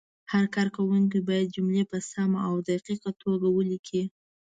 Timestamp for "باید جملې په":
1.27-1.97